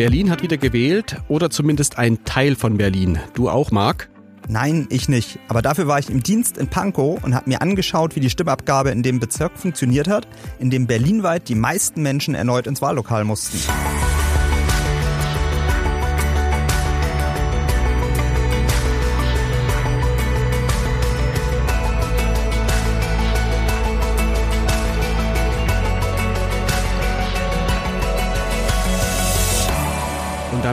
Berlin 0.00 0.30
hat 0.30 0.40
wieder 0.42 0.56
gewählt 0.56 1.18
oder 1.28 1.50
zumindest 1.50 1.98
ein 1.98 2.24
Teil 2.24 2.56
von 2.56 2.78
Berlin. 2.78 3.18
Du 3.34 3.50
auch, 3.50 3.70
Marc? 3.70 4.08
Nein, 4.48 4.86
ich 4.88 5.10
nicht. 5.10 5.38
Aber 5.46 5.60
dafür 5.60 5.88
war 5.88 5.98
ich 5.98 6.08
im 6.08 6.22
Dienst 6.22 6.56
in 6.56 6.68
Pankow 6.68 7.22
und 7.22 7.34
habe 7.34 7.50
mir 7.50 7.60
angeschaut, 7.60 8.16
wie 8.16 8.20
die 8.20 8.30
Stimmabgabe 8.30 8.92
in 8.92 9.02
dem 9.02 9.20
Bezirk 9.20 9.58
funktioniert 9.58 10.08
hat, 10.08 10.26
in 10.58 10.70
dem 10.70 10.86
berlinweit 10.86 11.50
die 11.50 11.54
meisten 11.54 12.00
Menschen 12.00 12.34
erneut 12.34 12.66
ins 12.66 12.80
Wahllokal 12.80 13.24
mussten. 13.24 13.58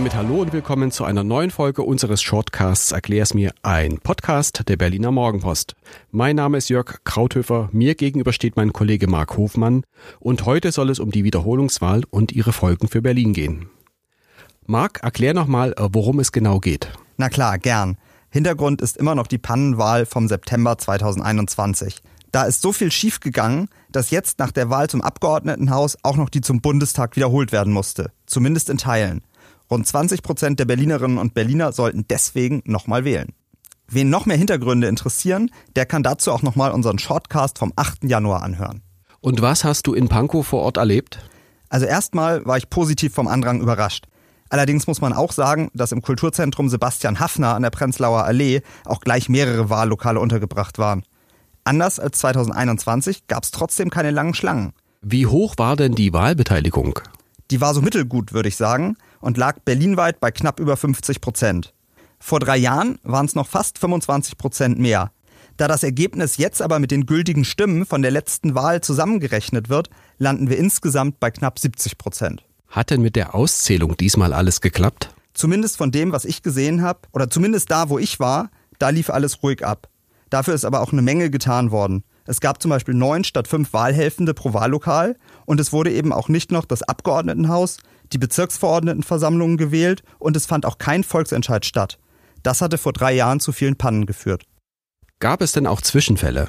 Damit 0.08 0.16
hallo 0.16 0.42
und 0.42 0.54
willkommen 0.54 0.90
zu 0.90 1.04
einer 1.04 1.26
neuen 1.26 1.52
Folge 1.52 1.82
unseres 1.82 2.22
Shortcasts 2.22 2.94
Erklär's 2.94 3.34
mir, 3.34 3.52
ein 3.62 3.98
Podcast 3.98 4.64
der 4.70 4.78
Berliner 4.78 5.12
Morgenpost. 5.12 5.76
Mein 6.12 6.38
Name 6.38 6.60
ist 6.60 6.70
Jörg 6.70 7.04
Krauthöfer, 7.04 7.68
mir 7.74 7.94
gegenüber 7.94 8.32
steht 8.32 8.56
mein 8.56 8.72
Kollege 8.72 9.08
Marc 9.08 9.36
Hofmann 9.36 9.84
und 10.22 10.46
heute 10.46 10.72
soll 10.72 10.92
es 10.92 11.00
um 11.00 11.12
die 11.12 11.26
Wiederholungswahl 11.26 12.04
und 12.10 12.32
ihre 12.32 12.54
Folgen 12.54 12.88
für 12.88 13.02
Berlin 13.02 13.34
gehen. 13.34 13.70
Marc, 14.66 15.04
erklär 15.04 15.34
nochmal, 15.34 15.74
äh, 15.74 15.90
worum 15.92 16.22
es 16.22 16.32
genau 16.32 16.60
geht. 16.60 16.90
Na 17.18 17.28
klar, 17.28 17.58
gern. 17.58 17.98
Hintergrund 18.30 18.82
ist 18.82 18.96
immer 18.96 19.14
noch 19.14 19.28
die 19.28 19.40
Pannenwahl 19.40 20.06
vom 20.06 20.30
September 20.30 20.78
2021. 20.78 21.98
Da 22.32 22.44
ist 22.44 22.62
so 22.62 22.72
viel 22.72 22.92
schiefgegangen, 22.94 23.68
dass 23.92 24.12
jetzt 24.12 24.40
nach 24.40 24.52
der 24.52 24.70
Wahl 24.70 24.90
zum 24.90 25.02
Abgeordnetenhaus 25.02 25.98
auch 26.04 26.16
noch 26.16 26.30
die 26.30 26.42
zum 26.42 26.62
Bundestag 26.62 27.18
wiederholt 27.18 27.52
werden 27.52 27.74
musste. 27.74 28.12
Zumindest 28.26 28.70
in 28.70 28.78
Teilen. 28.78 29.22
Rund 29.70 29.86
20 29.86 30.24
Prozent 30.24 30.60
der 30.60 30.66
Berlinerinnen 30.66 31.18
und 31.18 31.34
Berliner 31.34 31.74
sollten 31.74 32.06
deswegen 32.10 32.62
nochmal 32.66 33.04
wählen. 33.04 33.34
Wen 33.90 34.10
noch 34.10 34.26
mehr 34.26 34.38
Hintergründe 34.38 34.88
interessieren, 34.88 35.50
der 35.76 35.86
kann 35.86 36.04
dazu 36.04 36.32
auch 36.32 36.42
nochmal 36.42 36.72
unseren 36.72 37.00
Shortcast 37.00 37.58
vom 37.58 37.74
8. 37.76 38.04
Januar 38.04 38.44
anhören. 38.44 38.82
Und 39.22 39.42
was 39.42 39.64
hast 39.64 39.88
du 39.88 39.94
in 39.94 40.10
Pankow 40.10 40.46
vor 40.46 40.62
Ort 40.62 40.78
erlebt? 40.78 41.20
Also 41.70 41.86
erstmal 41.86 42.46
war 42.46 42.58
ich 42.58 42.70
positiv 42.70 43.14
vom 43.14 43.28
Andrang 43.28 43.62
überrascht. 43.62 44.06
Allerdings 44.50 44.88
muss 44.88 45.02
man 45.02 45.12
auch 45.14 45.34
sagen, 45.34 45.70
dass 45.74 45.92
im 45.92 46.02
Kulturzentrum 46.02 46.70
Sebastian 46.70 47.20
Haffner 47.20 47.56
an 47.56 47.64
der 47.64 47.70
Prenzlauer 47.70 48.24
Allee 48.24 48.62
auch 48.86 49.02
gleich 49.02 49.28
mehrere 49.28 49.70
Wahllokale 49.70 50.20
untergebracht 50.20 50.78
waren. 50.78 51.04
Anders 51.66 52.00
als 52.00 52.20
2021 52.20 53.28
gab 53.28 53.44
es 53.44 53.52
trotzdem 53.52 53.90
keine 53.90 54.12
langen 54.12 54.34
Schlangen. 54.34 54.72
Wie 55.02 55.26
hoch 55.26 55.56
war 55.58 55.76
denn 55.76 55.96
die 55.96 56.14
Wahlbeteiligung? 56.14 57.00
Die 57.52 57.60
war 57.60 57.74
so 57.74 57.82
mittelgut, 57.82 58.32
würde 58.32 58.50
ich 58.50 58.56
sagen, 58.56 58.96
und 59.28 59.36
lag 59.36 59.60
berlinweit 59.66 60.22
bei 60.22 60.32
knapp 60.32 60.58
über 60.58 60.78
50 60.78 61.20
Prozent. 61.20 61.74
Vor 62.18 62.40
drei 62.40 62.56
Jahren 62.56 62.98
waren 63.04 63.26
es 63.26 63.36
noch 63.36 63.46
fast 63.46 63.78
25 63.78 64.38
Prozent 64.38 64.80
mehr. 64.80 65.12
Da 65.58 65.68
das 65.68 65.84
Ergebnis 65.84 66.38
jetzt 66.38 66.62
aber 66.62 66.80
mit 66.80 66.92
den 66.92 67.06
gültigen 67.06 67.44
Stimmen 67.44 67.86
von 67.86 68.02
der 68.02 68.12
letzten 68.12 68.56
Wahl 68.56 68.80
zusammengerechnet 68.80 69.68
wird, 69.68 69.90
landen 70.18 70.50
wir 70.50 70.58
insgesamt 70.58 71.20
bei 71.20 71.30
knapp 71.30 71.60
70 71.60 71.98
Prozent. 71.98 72.46
Hat 72.70 72.90
denn 72.90 73.02
mit 73.02 73.18
der 73.18 73.36
Auszählung 73.36 73.98
diesmal 73.98 74.32
alles 74.32 74.62
geklappt? 74.62 75.10
Zumindest 75.34 75.76
von 75.76 75.92
dem, 75.92 76.14
was 76.14 76.24
ich 76.24 76.42
gesehen 76.42 76.82
habe, 76.82 77.02
oder 77.12 77.30
zumindest 77.30 77.70
da, 77.70 77.90
wo 77.90 78.00
ich 78.00 78.22
war, 78.22 78.50
da 78.80 78.92
lief 78.92 79.10
alles 79.10 79.44
ruhig 79.44 79.66
ab. 79.66 79.90
Dafür 80.30 80.54
ist 80.54 80.64
aber 80.64 80.80
auch 80.80 80.94
eine 80.94 81.02
Menge 81.02 81.30
getan 81.30 81.72
worden. 81.72 82.06
Es 82.28 82.40
gab 82.40 82.62
zum 82.62 82.70
Beispiel 82.70 82.94
neun 82.94 83.26
statt 83.26 83.48
fünf 83.48 83.74
Wahlhelfende 83.74 84.34
pro 84.34 84.54
Wahllokal 84.54 85.18
und 85.46 85.60
es 85.60 85.74
wurde 85.74 85.92
eben 85.92 86.14
auch 86.14 86.30
nicht 86.30 86.52
noch 86.52 86.66
das 86.66 86.84
Abgeordnetenhaus, 86.84 87.80
die 88.14 88.18
Bezirksverordnetenversammlungen 88.18 89.58
gewählt 89.58 90.04
und 90.20 90.36
es 90.36 90.46
fand 90.46 90.66
auch 90.66 90.78
kein 90.78 91.04
Volksentscheid 91.04 91.66
statt. 91.66 92.00
Das 92.44 92.62
hatte 92.62 92.78
vor 92.78 92.94
drei 92.94 93.14
Jahren 93.14 93.40
zu 93.40 93.52
vielen 93.52 93.76
Pannen 93.76 94.06
geführt. 94.06 94.44
Gab 95.20 95.42
es 95.42 95.52
denn 95.52 95.68
auch 95.68 95.82
Zwischenfälle? 95.82 96.48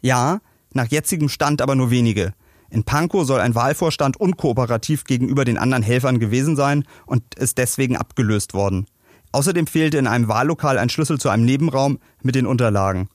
Ja, 0.00 0.40
nach 0.72 0.86
jetzigem 0.86 1.28
Stand 1.28 1.60
aber 1.60 1.74
nur 1.74 1.90
wenige. 1.90 2.34
In 2.70 2.84
Pankow 2.84 3.24
soll 3.24 3.40
ein 3.40 3.54
Wahlvorstand 3.54 4.16
unkooperativ 4.18 5.04
gegenüber 5.04 5.44
den 5.44 5.58
anderen 5.58 5.82
Helfern 5.82 6.18
gewesen 6.18 6.56
sein 6.56 6.84
und 7.06 7.34
ist 7.36 7.58
deswegen 7.58 7.96
abgelöst 7.96 8.54
worden. 8.54 8.86
Außerdem 9.32 9.66
fehlte 9.66 9.98
in 9.98 10.06
einem 10.06 10.28
Wahllokal 10.28 10.78
ein 10.78 10.88
Schlüssel 10.88 11.18
zu 11.18 11.28
einem 11.28 11.44
Nebenraum 11.44 11.98
mit 12.22 12.34
den 12.34 12.46
Unterlagen. 12.46 13.08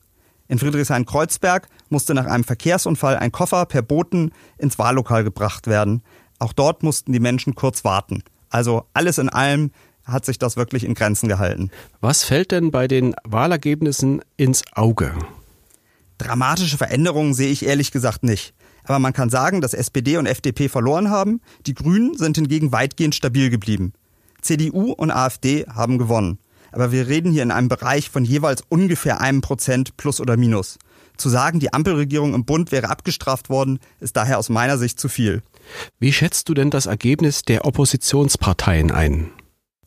In 0.48 0.58
Friedrichshain-Kreuzberg 0.58 1.68
musste 1.90 2.12
nach 2.12 2.26
einem 2.26 2.44
Verkehrsunfall 2.44 3.16
ein 3.16 3.32
Koffer 3.32 3.66
per 3.66 3.82
Boten 3.82 4.32
ins 4.58 4.78
Wahllokal 4.78 5.24
gebracht 5.24 5.66
werden. 5.66 6.02
Auch 6.40 6.52
dort 6.52 6.82
mussten 6.82 7.12
die 7.12 7.20
Menschen 7.20 7.54
kurz 7.54 7.84
warten. 7.84 8.24
Also 8.48 8.86
alles 8.94 9.18
in 9.18 9.28
allem 9.28 9.70
hat 10.04 10.24
sich 10.24 10.38
das 10.38 10.56
wirklich 10.56 10.84
in 10.84 10.94
Grenzen 10.94 11.28
gehalten. 11.28 11.70
Was 12.00 12.24
fällt 12.24 12.50
denn 12.50 12.72
bei 12.72 12.88
den 12.88 13.14
Wahlergebnissen 13.24 14.22
ins 14.36 14.64
Auge? 14.74 15.14
Dramatische 16.18 16.78
Veränderungen 16.78 17.34
sehe 17.34 17.50
ich 17.50 17.64
ehrlich 17.64 17.92
gesagt 17.92 18.24
nicht. 18.24 18.54
Aber 18.84 18.98
man 18.98 19.12
kann 19.12 19.30
sagen, 19.30 19.60
dass 19.60 19.74
SPD 19.74 20.16
und 20.16 20.26
FDP 20.26 20.68
verloren 20.68 21.10
haben, 21.10 21.40
die 21.66 21.74
Grünen 21.74 22.16
sind 22.16 22.36
hingegen 22.36 22.72
weitgehend 22.72 23.14
stabil 23.14 23.50
geblieben. 23.50 23.92
CDU 24.40 24.92
und 24.92 25.10
AfD 25.10 25.66
haben 25.66 25.98
gewonnen. 25.98 26.38
Aber 26.72 26.90
wir 26.90 27.06
reden 27.06 27.32
hier 27.32 27.42
in 27.42 27.50
einem 27.50 27.68
Bereich 27.68 28.10
von 28.10 28.24
jeweils 28.24 28.62
ungefähr 28.68 29.20
einem 29.20 29.42
Prozent 29.42 29.96
plus 29.96 30.20
oder 30.20 30.36
minus. 30.36 30.78
Zu 31.16 31.28
sagen, 31.28 31.60
die 31.60 31.72
Ampelregierung 31.72 32.32
im 32.32 32.46
Bund 32.46 32.72
wäre 32.72 32.88
abgestraft 32.88 33.50
worden, 33.50 33.78
ist 33.98 34.16
daher 34.16 34.38
aus 34.38 34.48
meiner 34.48 34.78
Sicht 34.78 34.98
zu 34.98 35.08
viel. 35.08 35.42
Wie 35.98 36.12
schätzt 36.12 36.48
du 36.48 36.54
denn 36.54 36.70
das 36.70 36.86
Ergebnis 36.86 37.42
der 37.42 37.64
Oppositionsparteien 37.64 38.90
ein? 38.90 39.30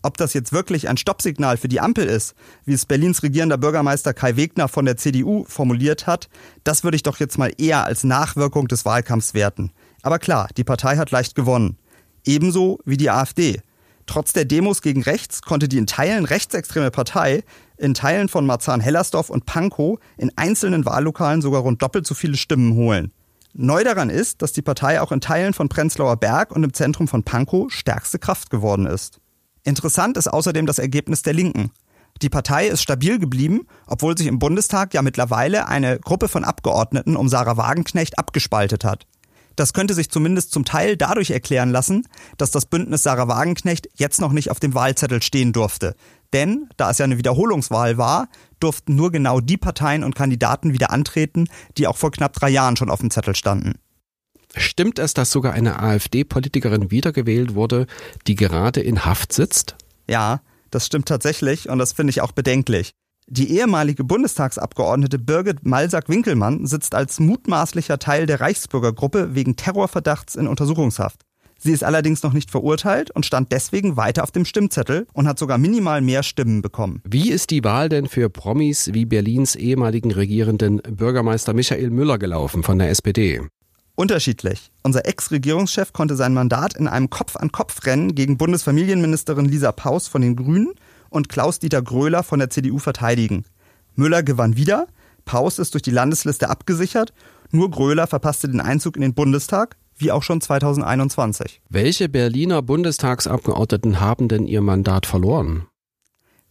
Ob 0.06 0.18
das 0.18 0.34
jetzt 0.34 0.52
wirklich 0.52 0.90
ein 0.90 0.98
Stoppsignal 0.98 1.56
für 1.56 1.70
die 1.70 1.80
Ampel 1.80 2.06
ist, 2.06 2.36
wie 2.66 2.74
es 2.74 2.86
Berlins 2.86 3.24
regierender 3.24 3.58
Bürgermeister 3.58 4.14
Kai 4.14 4.36
Wegner 4.36 4.68
von 4.68 4.84
der 4.84 4.98
CDU 4.98 5.46
formuliert 5.48 6.08
hat, 6.08 6.28
das 6.66 6.84
würde 6.84 6.98
ich 6.98 7.04
doch 7.04 7.20
jetzt 7.20 7.38
mal 7.38 7.54
eher 7.58 7.86
als 7.86 8.04
Nachwirkung 8.04 8.68
des 8.68 8.84
Wahlkampfs 8.84 9.34
werten. 9.34 9.72
Aber 10.02 10.20
klar, 10.20 10.50
die 10.58 10.66
Partei 10.66 10.98
hat 10.98 11.12
leicht 11.12 11.36
gewonnen. 11.36 11.78
Ebenso 12.26 12.80
wie 12.84 12.98
die 12.98 13.10
AfD. 13.10 13.62
Trotz 14.06 14.34
der 14.34 14.44
Demos 14.44 14.82
gegen 14.82 15.02
rechts 15.02 15.42
konnte 15.42 15.70
die 15.70 15.78
in 15.78 15.88
Teilen 15.88 16.26
rechtsextreme 16.26 16.92
Partei 16.92 17.44
in 17.78 17.94
Teilen 17.94 18.30
von 18.30 18.46
Marzahn-Hellersdorf 18.46 19.30
und 19.30 19.46
Pankow 19.46 20.00
in 20.18 20.32
einzelnen 20.36 20.86
Wahllokalen 20.86 21.42
sogar 21.42 21.62
rund 21.62 21.82
doppelt 21.82 22.06
so 22.06 22.14
viele 22.14 22.38
Stimmen 22.38 22.76
holen. 22.76 23.12
Neu 23.56 23.84
daran 23.84 24.10
ist, 24.10 24.42
dass 24.42 24.52
die 24.52 24.64
Partei 24.64 25.00
auch 25.00 25.12
in 25.12 25.22
Teilen 25.22 25.54
von 25.54 25.70
Prenzlauer 25.70 26.18
Berg 26.18 26.52
und 26.52 26.64
im 26.64 26.74
Zentrum 26.74 27.08
von 27.08 27.24
Pankow 27.24 27.72
stärkste 27.72 28.18
Kraft 28.18 28.50
geworden 28.50 28.88
ist. 28.88 29.20
Interessant 29.64 30.18
ist 30.18 30.28
außerdem 30.28 30.66
das 30.66 30.80
Ergebnis 30.80 31.22
der 31.22 31.34
Linken. 31.34 31.72
Die 32.24 32.30
Partei 32.30 32.68
ist 32.68 32.82
stabil 32.82 33.20
geblieben, 33.20 33.68
obwohl 33.86 34.18
sich 34.18 34.26
im 34.26 34.40
Bundestag 34.40 34.96
ja 34.96 35.04
mittlerweile 35.04 35.68
eine 35.68 36.00
Gruppe 36.00 36.30
von 36.30 36.44
Abgeordneten 36.44 37.16
um 37.16 37.30
Sarah 37.30 37.56
Wagenknecht 37.56 38.18
abgespaltet 38.18 38.84
hat. 38.84 39.06
Das 39.56 39.74
könnte 39.74 39.94
sich 39.94 40.10
zumindest 40.10 40.52
zum 40.52 40.66
Teil 40.66 40.98
dadurch 40.98 41.32
erklären 41.32 41.72
lassen, 41.72 42.08
dass 42.38 42.52
das 42.52 42.66
Bündnis 42.66 43.04
Sarah 43.04 43.28
Wagenknecht 43.28 43.88
jetzt 43.96 44.20
noch 44.20 44.32
nicht 44.32 44.50
auf 44.50 44.60
dem 44.60 44.74
Wahlzettel 44.74 45.22
stehen 45.22 45.54
durfte. 45.54 45.96
Denn, 46.34 46.70
da 46.78 46.90
es 46.90 46.98
ja 46.98 47.06
eine 47.06 47.18
Wiederholungswahl 47.18 47.98
war, 47.98 48.28
durften 48.60 48.96
nur 48.96 49.12
genau 49.12 49.40
die 49.40 49.58
Parteien 49.58 50.04
und 50.04 50.16
Kandidaten 50.16 50.74
wieder 50.74 50.90
antreten, 50.90 51.48
die 51.78 51.86
auch 51.86 51.98
vor 51.98 52.12
knapp 52.12 52.34
drei 52.34 52.50
Jahren 52.50 52.76
schon 52.76 52.90
auf 52.90 53.02
dem 53.02 53.12
Zettel 53.12 53.36
standen. 53.36 53.74
Stimmt 54.56 55.00
es, 55.00 55.14
dass 55.14 55.32
sogar 55.32 55.54
eine 55.54 55.80
AfD-Politikerin 55.80 56.92
wiedergewählt 56.92 57.56
wurde, 57.56 57.88
die 58.28 58.36
gerade 58.36 58.82
in 58.82 59.06
Haft 59.06 59.34
sitzt? 59.34 59.76
Ja, 60.08 60.42
das 60.70 60.86
stimmt 60.86 61.08
tatsächlich 61.08 61.70
und 61.70 61.80
das 61.80 61.94
finde 61.94 62.12
ich 62.12 62.22
auch 62.22 62.32
bedenklich. 62.32 62.94
Die 63.36 63.58
ehemalige 63.58 64.04
Bundestagsabgeordnete 64.04 65.18
Birgit 65.18 65.66
Malsack-Winkelmann 65.66 66.68
sitzt 66.68 66.94
als 66.94 67.20
mutmaßlicher 67.20 67.98
Teil 67.98 68.28
der 68.28 68.42
Reichsbürgergruppe 68.42 69.34
wegen 69.34 69.56
Terrorverdachts 69.56 70.36
in 70.36 70.46
Untersuchungshaft. 70.46 71.22
Sie 71.58 71.72
ist 71.72 71.84
allerdings 71.84 72.22
noch 72.22 72.34
nicht 72.34 72.52
verurteilt 72.52 73.10
und 73.10 73.26
stand 73.26 73.52
deswegen 73.52 73.98
weiter 73.98 74.22
auf 74.22 74.30
dem 74.30 74.46
Stimmzettel 74.46 75.08
und 75.14 75.28
hat 75.28 75.40
sogar 75.40 75.58
minimal 75.58 76.02
mehr 76.02 76.22
Stimmen 76.22 76.62
bekommen. 76.62 77.02
Wie 77.06 77.32
ist 77.32 77.50
die 77.50 77.64
Wahl 77.64 77.90
denn 77.90 78.06
für 78.06 78.30
Promis 78.30 78.92
wie 78.94 79.06
Berlins 79.06 79.56
ehemaligen 79.56 80.12
regierenden 80.12 80.78
Bürgermeister 80.78 81.56
Michael 81.56 81.90
Müller 81.90 82.20
gelaufen 82.20 82.62
von 82.62 82.78
der 82.78 82.92
SPD? 82.92 83.42
Unterschiedlich. 83.96 84.70
Unser 84.84 85.08
Ex-Regierungschef 85.08 85.92
konnte 85.92 86.16
sein 86.16 86.36
Mandat 86.36 86.76
in 86.76 86.88
einem 86.88 87.10
Kopf-an-Kopf-Rennen 87.10 88.14
gegen 88.14 88.38
Bundesfamilienministerin 88.38 89.46
Lisa 89.46 89.72
Paus 89.72 90.08
von 90.08 90.22
den 90.22 90.36
Grünen 90.36 90.74
und 91.14 91.30
Klaus-Dieter 91.30 91.82
Gröler 91.82 92.24
von 92.24 92.40
der 92.40 92.50
CDU 92.50 92.80
verteidigen. 92.80 93.46
Müller 93.96 94.24
gewann 94.24 94.58
wieder, 94.58 94.88
Paus 95.26 95.60
ist 95.60 95.74
durch 95.74 95.84
die 95.84 95.92
Landesliste 95.92 96.50
abgesichert, 96.50 97.14
nur 97.52 97.70
Gröler 97.70 98.08
verpasste 98.08 98.50
den 98.50 98.60
Einzug 98.60 98.96
in 98.96 99.04
den 99.04 99.14
Bundestag, 99.14 99.78
wie 99.96 100.12
auch 100.12 100.24
schon 100.24 100.42
2021. 100.42 101.62
Welche 101.70 102.10
Berliner 102.10 102.64
Bundestagsabgeordneten 102.64 104.00
haben 104.00 104.28
denn 104.28 104.48
ihr 104.48 104.62
Mandat 104.62 105.06
verloren? 105.06 105.68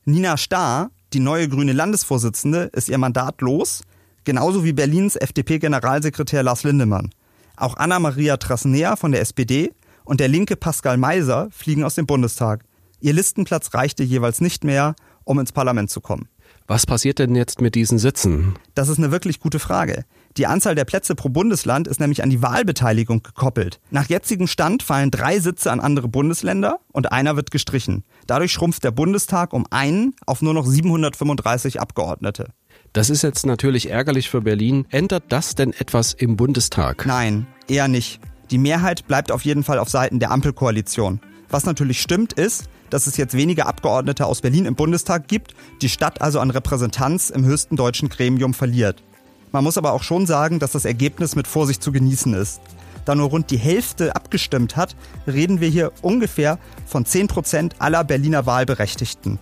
Nina 0.04 0.36
Starr, 0.36 0.90
die 1.12 1.20
neue 1.20 1.48
grüne 1.48 1.72
Landesvorsitzende, 1.72 2.70
ist 2.72 2.88
ihr 2.88 2.98
Mandat 2.98 3.40
los, 3.40 3.82
genauso 4.24 4.64
wie 4.64 4.72
Berlins 4.72 5.16
FDP-Generalsekretär 5.16 6.44
Lars 6.44 6.62
Lindemann. 6.62 7.10
Auch 7.56 7.76
Anna-Maria 7.76 8.36
Trasnea 8.36 8.94
von 8.94 9.10
der 9.10 9.20
SPD 9.22 9.72
und 10.04 10.20
der 10.20 10.28
linke 10.28 10.54
Pascal 10.54 10.96
Meiser 10.96 11.48
fliegen 11.50 11.82
aus 11.82 11.96
dem 11.96 12.06
Bundestag. 12.06 12.64
Ihr 13.02 13.12
Listenplatz 13.12 13.74
reichte 13.74 14.04
jeweils 14.04 14.40
nicht 14.40 14.62
mehr, 14.62 14.94
um 15.24 15.40
ins 15.40 15.50
Parlament 15.50 15.90
zu 15.90 16.00
kommen. 16.00 16.28
Was 16.68 16.86
passiert 16.86 17.18
denn 17.18 17.34
jetzt 17.34 17.60
mit 17.60 17.74
diesen 17.74 17.98
Sitzen? 17.98 18.54
Das 18.76 18.88
ist 18.88 18.98
eine 18.98 19.10
wirklich 19.10 19.40
gute 19.40 19.58
Frage. 19.58 20.04
Die 20.36 20.46
Anzahl 20.46 20.76
der 20.76 20.84
Plätze 20.84 21.16
pro 21.16 21.28
Bundesland 21.28 21.88
ist 21.88 21.98
nämlich 21.98 22.22
an 22.22 22.30
die 22.30 22.42
Wahlbeteiligung 22.42 23.24
gekoppelt. 23.24 23.80
Nach 23.90 24.08
jetzigem 24.08 24.46
Stand 24.46 24.84
fallen 24.84 25.10
drei 25.10 25.40
Sitze 25.40 25.72
an 25.72 25.80
andere 25.80 26.06
Bundesländer 26.06 26.78
und 26.92 27.10
einer 27.10 27.34
wird 27.34 27.50
gestrichen. 27.50 28.04
Dadurch 28.28 28.52
schrumpft 28.52 28.84
der 28.84 28.92
Bundestag 28.92 29.52
um 29.52 29.66
einen 29.70 30.14
auf 30.24 30.40
nur 30.40 30.54
noch 30.54 30.64
735 30.64 31.80
Abgeordnete. 31.80 32.50
Das 32.92 33.10
ist 33.10 33.22
jetzt 33.22 33.46
natürlich 33.46 33.90
ärgerlich 33.90 34.30
für 34.30 34.42
Berlin. 34.42 34.86
Ändert 34.90 35.24
das 35.30 35.56
denn 35.56 35.72
etwas 35.72 36.14
im 36.14 36.36
Bundestag? 36.36 37.04
Nein, 37.04 37.48
eher 37.66 37.88
nicht. 37.88 38.20
Die 38.52 38.58
Mehrheit 38.58 39.08
bleibt 39.08 39.32
auf 39.32 39.42
jeden 39.42 39.64
Fall 39.64 39.80
auf 39.80 39.88
Seiten 39.88 40.20
der 40.20 40.30
Ampelkoalition. 40.30 41.20
Was 41.50 41.66
natürlich 41.66 42.00
stimmt, 42.00 42.32
ist, 42.32 42.68
dass 42.92 43.06
es 43.06 43.16
jetzt 43.16 43.34
weniger 43.34 43.66
Abgeordnete 43.66 44.26
aus 44.26 44.42
Berlin 44.42 44.66
im 44.66 44.74
Bundestag 44.74 45.26
gibt, 45.26 45.54
die 45.80 45.88
Stadt 45.88 46.20
also 46.20 46.40
an 46.40 46.50
Repräsentanz 46.50 47.30
im 47.30 47.44
höchsten 47.44 47.76
deutschen 47.76 48.10
Gremium 48.10 48.52
verliert. 48.52 49.02
Man 49.50 49.64
muss 49.64 49.78
aber 49.78 49.92
auch 49.92 50.02
schon 50.02 50.26
sagen, 50.26 50.58
dass 50.58 50.72
das 50.72 50.84
Ergebnis 50.84 51.34
mit 51.34 51.46
Vorsicht 51.46 51.82
zu 51.82 51.90
genießen 51.90 52.34
ist. 52.34 52.60
Da 53.04 53.14
nur 53.14 53.30
rund 53.30 53.50
die 53.50 53.58
Hälfte 53.58 54.14
abgestimmt 54.14 54.76
hat, 54.76 54.94
reden 55.26 55.60
wir 55.60 55.68
hier 55.68 55.92
ungefähr 56.02 56.58
von 56.86 57.04
10 57.04 57.28
Prozent 57.28 57.76
aller 57.78 58.04
Berliner 58.04 58.46
Wahlberechtigten. 58.46 59.38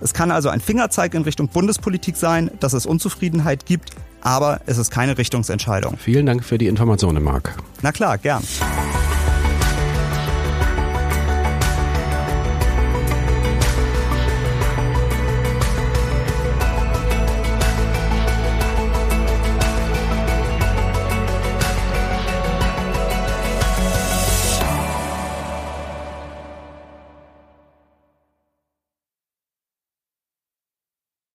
Es 0.00 0.14
kann 0.14 0.30
also 0.30 0.48
ein 0.48 0.60
Fingerzeig 0.60 1.14
in 1.14 1.22
Richtung 1.22 1.48
Bundespolitik 1.48 2.16
sein, 2.16 2.50
dass 2.60 2.72
es 2.72 2.86
Unzufriedenheit 2.86 3.66
gibt, 3.66 3.90
aber 4.20 4.60
es 4.66 4.78
ist 4.78 4.90
keine 4.90 5.18
Richtungsentscheidung. 5.18 5.96
Vielen 5.98 6.26
Dank 6.26 6.44
für 6.44 6.58
die 6.58 6.66
Informationen, 6.68 7.22
Marc. 7.22 7.54
Na 7.82 7.92
klar, 7.92 8.18
gern. 8.18 8.42